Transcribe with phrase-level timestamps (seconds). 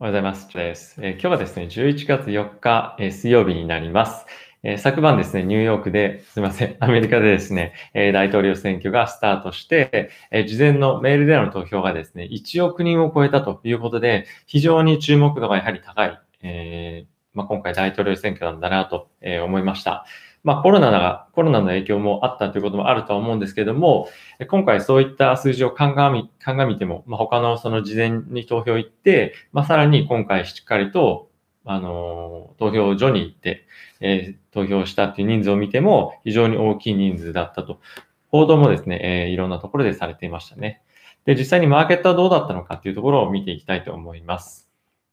[0.00, 0.54] おはようございます。
[0.54, 4.26] です、えー、今日はですね、11月4日、えー、水曜日になります。
[4.62, 17.04] えー、昨晩ですね、ニューヨークで、すいません、アメリカでですね、え大統領選挙がスタートして、え事前のメールでの投票がですね、1億人を超えたということで、非常に注目度がやはり高い、え
[17.34, 20.06] まあ、今回大統領選挙なんだなと、え思いました。
[20.44, 24.08] まあ、コロナが、コロナの影響もあったということもあるとは思うんですけれども、
[24.48, 31.28] 今回そういった数字を鑑み、鑑みても、まあ、他のその事前に投票行って、まあ、さらに今回しっかりと、
[31.64, 33.66] あの、投票所に行って、
[34.00, 37.80] えー、投票したっていう人数を見ても、非常に大きい人数だったと。
[38.28, 40.82] 報道もですね、えー、いろんなところでされていましたね。
[41.26, 44.70] で、実際にマーケットはどうだったのかっていうところを見ていきたいと思います。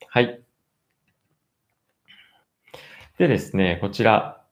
[0.07, 0.39] はい。
[3.17, 4.44] でですね、こちら、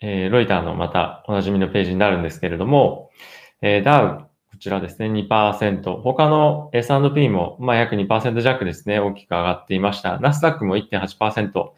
[0.00, 3.10] えー、ロイターのまたおなじみのページになるんですけれども、
[3.62, 6.00] えー、ダウ、こちらですね、2%。
[6.00, 10.18] 他の S&P も、まあ、約2%弱ですね、大きく上がっていました。
[10.18, 11.70] ナスダックも1.8%、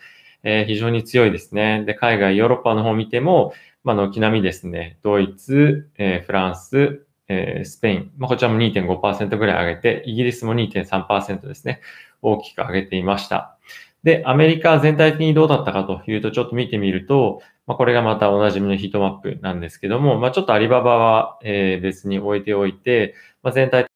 [0.45, 1.85] えー、非常に強いですね。
[1.85, 11.81] で、海外、ヨーロッパの方を見ても、まあ、軒並みですね、ドイツ、えー、フランス、えー、スペイン、まあ、こちらも2.5%ぐらい上げて、イギリスも2.3%ですね、
[12.21, 13.59] 大きく上げていました。
[14.03, 23.87] で、アメリカ全体的にどうだったかというと、ちょっと見てみると、まあ、これがまたおなじみのヒートマップなんですけども、まあ、ちょっとアリババは、えー、別に置いておいて、まあ、全体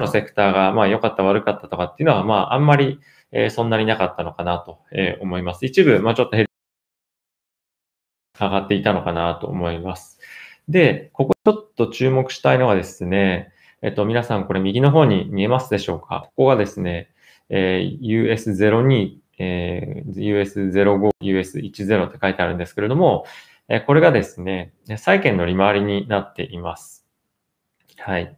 [0.00, 3.00] のセクターがまあ良かった悪かったとかっていうのは、まああんまり、
[3.32, 5.66] えー、そんなになかったのかなと、えー、思います。
[5.66, 6.46] 一部、まあちょっと上
[8.38, 10.20] がっていたのかなと思います。
[10.68, 16.26] で、ここちょっと注目したいのはですね、えっと、皆さんこれ右の方に見えますでしょうか？
[16.26, 17.10] ここがですね、
[17.50, 23.24] えー、US02 えー、US05、US10 って書いてあるんですけれども、
[23.68, 27.06] えこれがですね、債券の利回りになっています。
[27.98, 28.36] はい。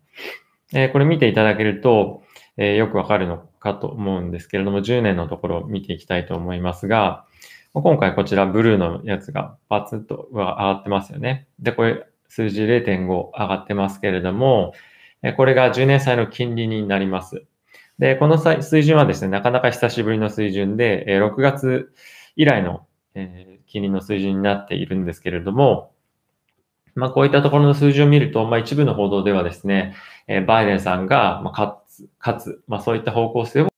[0.75, 2.23] えこれ見ていただけると、
[2.57, 7.25] えよくわかるのかと思うんですけれども、10年のところを見ていきたいと思いますが、
[7.73, 11.47] 今回こちらブルーのやつがバツッと上がってますよね。
[11.61, 14.75] で、これ数字0.5上がってますけれども、
[15.37, 17.45] これが10年債の金利になります。
[18.01, 21.93] で、この水準はですね、なかなか久しぶりの水準で、6月
[22.35, 22.87] 以来の
[23.67, 25.93] 金利の水準になっているんですけれども、
[26.95, 29.95] まあ、こういったところの数字を見ると、まあ、一部の報道ではですね、
[30.47, 33.69] バイデンさんが、ま、勝つ、勝つ、まあ、そういった方向性を、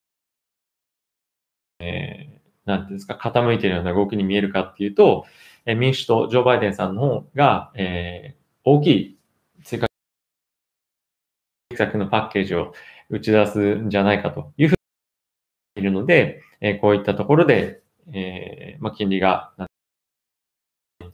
[1.80, 5.26] えー、なんていうんですか、傾いているような動きに見えるかっていうと、
[5.66, 9.18] 民主党、ジョー・バイデンさんの方が、えー、大きい
[11.76, 12.74] 策のパッケージを
[13.10, 14.76] 打ち出すんじゃないかというふう
[15.76, 19.52] にいるので、えこういったところで、えま金利が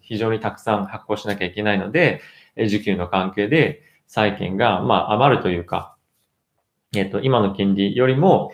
[0.00, 2.20] 非常にたくさん発行しなきゃいけないので、
[2.56, 5.96] 需給の関係で債券が、ま余るというか、
[6.94, 8.52] えっ、と、今の金利よりも、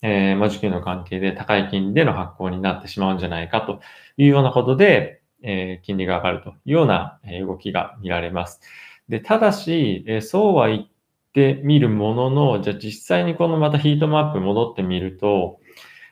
[0.00, 3.80] えー、ま需給の関係で高い金利での発行になってしまうんじゃないかと
[4.16, 8.60] いうようなことで、えー、金利が上がるというような動きが見られます。
[9.08, 10.88] で、ただし、えそうは言っ
[11.32, 15.60] てみるものの、じゃあ実際にこのまたヒートマップ戻ってみると、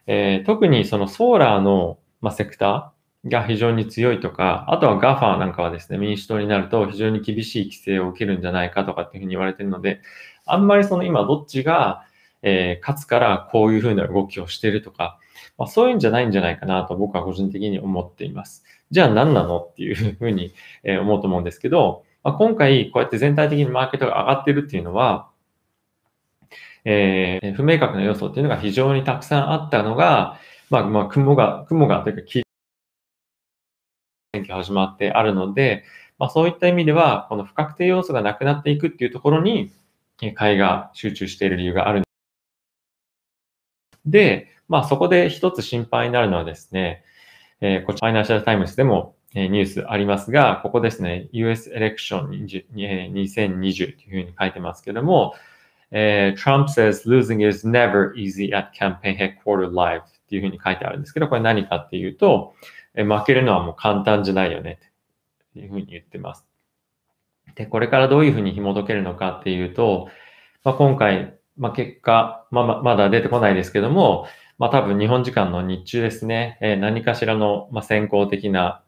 [0.06, 10.00] えー、特にそのソーラーの、まあ、セクターが非常に強いとか、あとは GAFA なんかはですね、民主党になると非常に厳しい規制を受けるんじゃないかとかっていうふうに言われてるので、
[10.46, 12.04] あんまりその今どっちが、
[12.42, 15.18] えー、勝つからこういうふうな動きをしてるとか、
[15.58, 18.64] まあ、そういうんじゃないんじゃないかなと僕は個人的に思っています。
[18.90, 20.52] じゃあ何なのっていうふうに
[20.84, 25.30] 思うと思うんですけど、まあ、今回、こうやって全体的にマーケットが上がっているっていうのは、
[26.84, 30.38] えー、不明確な要素っていうのが非常にたくさんあったのが、
[30.70, 32.22] まあ、まあ、雲が、雲がというか、
[34.32, 35.84] 選挙始まってあるので、
[36.18, 39.72] まあ、そういった意味では、この不確定要素がなくなっていくっていうところに、
[40.34, 42.02] 買いが集中している理由がある。
[44.04, 47.02] で、まあ、そこで一つ心配になるのはですね、
[47.62, 55.34] えー、こちら、ファイナンシャルタイムズでも、えニュースありますが、ここですね、US エレクション2020というふうに書いてますけども、
[55.92, 62.54] えー、Trump says losing is never easy at campaign headquarter live っていうふうに書いてあるんですけど、これ何かっていうと、
[62.94, 64.78] え、負けるのはもう簡単じゃないよね
[65.50, 66.46] っていうふうに言ってます。
[67.54, 70.08] で、これからどういうふうに紐解けるのかっていうと、
[70.64, 74.26] まあ、今回、まあ、結果、まあ、まだ出てこないですけども、
[74.58, 78.82] まあ、多分日本時間の日中ですね、え、何かしらの、ま、先行的な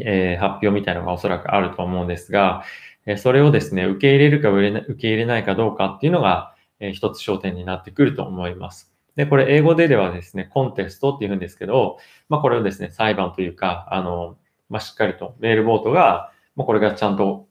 [0.00, 2.64] えー、発表みたいなのがおそらくあると思うんですが、
[3.06, 8.92] えそれをですね、受け入れるか受け入れないかどうかっていうのが、え一つ焦点になってくると思います。
[9.16, 11.98] で、これ英語でではですね、コンテストっていうんですけど、
[12.28, 14.36] まあこれをですね、裁判というか、あの、
[14.68, 17.48] まあしっかりとメールボートが、まあこれがちゃんと、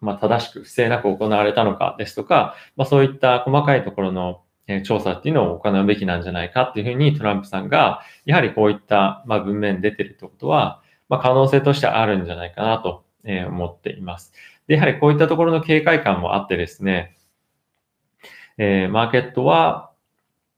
[0.00, 4.42] まあ正しく不正なく行われたのかですとか、まあそういった細かいところの
[4.84, 14.32] 調査っていうのを行うべきなんじゃないかっていうふうにトランプさんが、やはりこういった、まあ、文面出てるってことは、まあ、可能性としてあるんじゃないかなと、思っています。
[14.66, 17.18] で、やはりこういったところの警戒感もあってですね、
[18.56, 19.90] えー、マーケットは、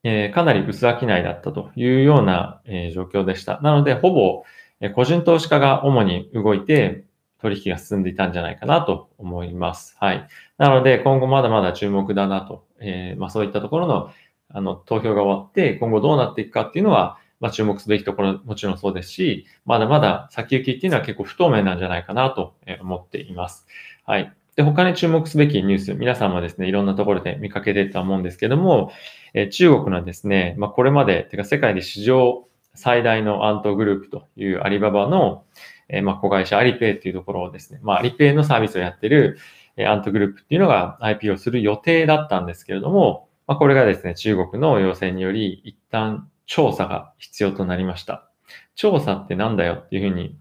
[0.04, 3.60] えー、かなり薄商いだったというような、えー、状況でした。
[3.62, 4.44] なので、ほぼ、
[4.80, 7.04] え個人投資家が主に動いて、
[7.40, 9.96] 取引が進んでいたんじゃないかなと思います。
[9.98, 10.26] はい。
[10.58, 14.10] なので、今後まだまだ注目だなと、え、まあ、そういったところの、
[14.48, 23.66] あの、投票が終わって、今後どうなっていくかっていうのは、まあ、注目すべきところもちろんそうですし、まだまだ先行きっていうのは結構不透明なんじゃないかなと思っています。
[24.06, 24.32] はい。
[24.54, 28.92] で、他に注目すべきニュース、皆さんもですね、いろんなところで見かけてると思うんですけども、
[29.34, 35.42] え中国のですね、まあ、これまで、てか世界で史上最大のアントグループというアリババの、
[35.88, 39.36] えまあ、子会社アリペイっていうところをですね、まあ、アリペイのサービスをやってる、
[39.76, 48.28] えアントグループっていうのが IPO する予定だったんですけれども、まあ、これがですね、中国の要請により、一旦調査が必要となりました。
[48.74, 50.36] 調査ってなんだよっていうふうに、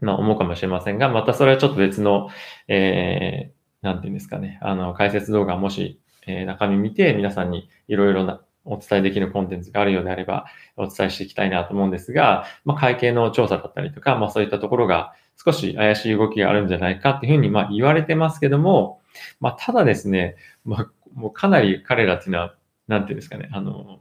[0.00, 2.28] まあ思うかもしれませんが、またそれはちょっと別の、
[2.68, 10.46] えー、なんていうんですかね、あの、解説動画もし、えー、中身見て皆さんにいろいろなお伝えできるコンテンツがあるようであれば
[10.76, 19.00] お伝えしていきたいなと思うんですが、まあ、会計の調査だったりとか、まあそういったところが少し怪しい動きがあるんじゃないかっていうふうにまあ言われてますけども、
[19.40, 22.54] まあただですね、まあもうかなり彼らっていうのは、
[22.86, 23.98] なんていうんですかね、あの、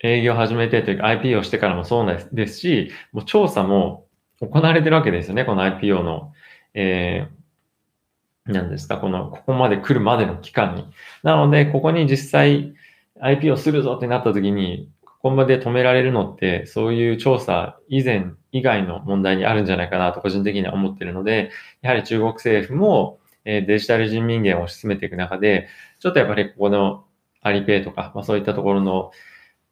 [0.00, 4.06] 営業を始めてというか IP をしてからもそうですし、もう調査も
[4.40, 6.32] 行われてるわけですよね、この IPO の、
[6.74, 10.86] えー、なんですか、この、ここまで来るまでの期間に。
[11.22, 12.74] なので、ここに実際
[13.20, 21.50] IP をするぞってなった時に、ここまで止められるのって、そういう調査以前、以外の問題にあるんじゃないかなと個人的には思ってるので、
[21.80, 25.68] やはり中国政府も、デジタル人民元を進めていく中で、
[26.00, 27.04] ちょっとやっぱりここの
[27.42, 29.12] アリペイとか、まあ、そういったところの、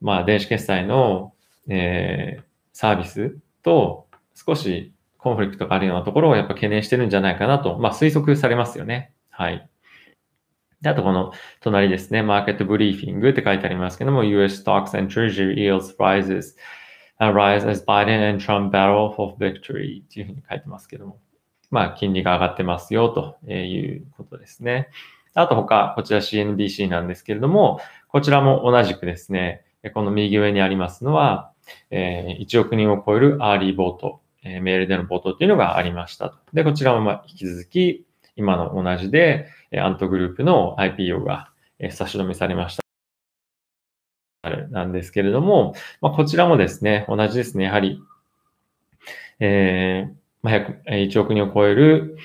[0.04, 1.32] まあ、電子決済の、
[1.66, 2.42] えー、
[2.74, 9.14] サービスと少しコンフリクトがあるようなところをやっぱ懸念してるんじゃないかなと、まあ、推測されますよね。
[9.30, 9.66] はい。
[10.82, 16.54] で、あとこの隣ですね、マーケットブリーフィングって書いてありますけども、US stocks and treasury yields rises,
[17.18, 21.18] rise as Biden and Trump battle for victory っていうふうに書いてますけども、
[21.70, 24.90] まあ、金利が上がってますよということですね。
[25.32, 31.50] あと他、こちら CNBC なんですけれども、こちらも同じくですね、この右上にありますのは、
[31.90, 36.34] え、1億人を超えるアーリーボート、え、メールでのボートっていうのがありました。
[36.52, 38.04] で、こちらもま引き続き、
[38.36, 41.50] 今の同じで、アントグループの IPO が
[41.90, 42.84] 差し止めされました。
[44.70, 48.02] なんですけれども、まあ、こちらもですね、同じですね、やはり、
[49.40, 52.18] えー、1億人を超える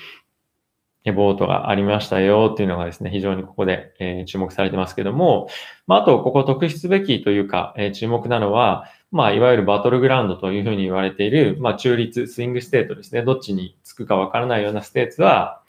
[1.05, 5.49] え vote がありましたよっていうのがですね、非常にここで、え、注目されてますけども、
[5.87, 13.23] まあ、あと、ここ特筆すべきというか、え、注目なのは、まあ、いわゆる battleground というふうに言われている、まあ、中立、 swing state ですね。
[13.23, 15.61] どっちにつくかわからないような state は、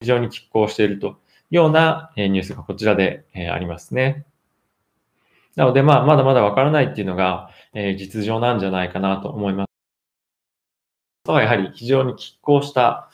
[0.00, 4.24] 非常に拮抗しているというような、え、ニュースがこちらで、え、ありますね。
[5.56, 9.66] なので、まあ、まだまだわからないっていうのが、え、実情なんじゃないかなと思います。
[11.32, 13.10] はやはり非常に拮抗した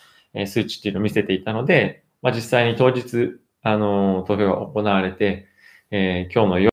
[0.46, 5.48] 数値っていうのを見せていたので、まあ、実際に当日、あの、投票が行われて、
[5.90, 6.72] えー、今日の夜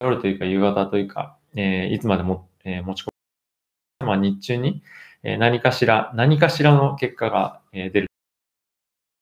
[0.00, 3.08] 夜というか夕方というか、えー、いつまでも、えー、持ち込
[4.00, 4.82] む、まあ、日中に、
[5.22, 8.06] えー、何かしら、何かしらの結果が、えー、出る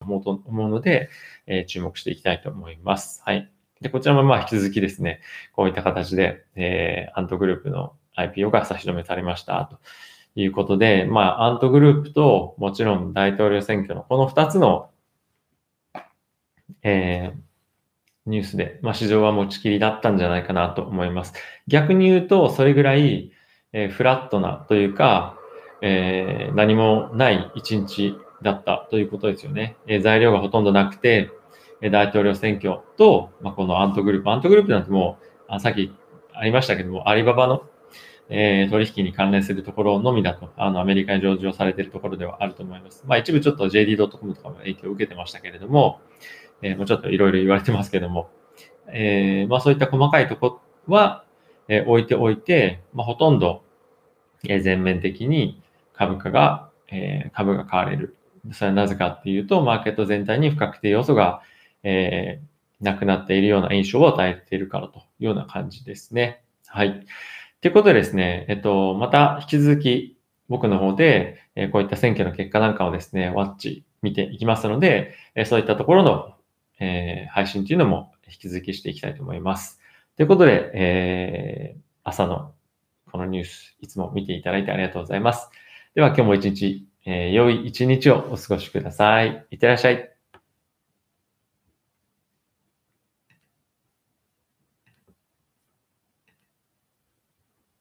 [0.01, 0.07] と
[0.47, 1.11] 思うので、
[1.47, 3.21] えー、注目していきたいと思います。
[3.25, 3.51] はい。
[3.81, 5.21] で、こちらもまあ引き続きですね、
[5.53, 9.79] こういった形で、えー、アントグループの IPO が差し止めされましたと
[10.41, 14.91] いうことで、まあ、アントグループと、もちろん大統領選挙のこの2つの、
[16.83, 21.33] えー、ニュースで、まあ、市場は持ちきりだったんじゃないかなと思います。
[21.67, 23.33] 逆に言うと、それぐらい、
[23.73, 25.37] えー、フラットなというか、
[25.83, 29.77] えー、何もない一日だったということですよね。
[29.89, 31.31] えー、材料がほとんどなくて、
[31.81, 35.93] え大統領選挙と、まあ、このアントグループ、アントグループなんてもう、あさっき
[36.33, 37.63] ありましたけども、アリババの
[38.31, 43.05] えー、取引に関連するところのみだと、あの、アメリカに上場されているところではあると思います。
[43.07, 46.01] まあ、一部ちょっと JD.com とかも影響を受けてましたけれども、
[46.61, 48.31] えー、もうちょっといろいろ言われてますけども、
[48.89, 51.25] えー、まあ、そういった細かいとこは、
[51.69, 53.63] え、置いておいて、まあ、ほとんど、
[54.45, 55.63] えー、全面的に
[55.95, 58.17] 株価が、え、株が買われる。
[58.53, 61.43] それはなぜかっていうと、マーケット全体に不確定要素が、
[61.83, 62.41] え、
[62.81, 66.43] なくなっているような印象を与えているからというような感じですね。
[66.67, 67.07] はい。
[67.61, 70.17] ということでですね、えっと、また引き続き
[70.49, 75.15] 僕の方で、こういった選挙の結果なんかをですね、ワッチ見ていきますので、
[75.47, 76.35] そういったところの、
[77.31, 79.81] 配信というのも引き続きしていきたいと思います。
[80.17, 82.55] ということで、えー朝の
[83.13, 85.51] このニュース、いつも見ていただいてありがとうございます。
[85.95, 89.47] では今日も一日、えー良い一日をお過ごしください。
[89.51, 90.18] いってらっしゃい。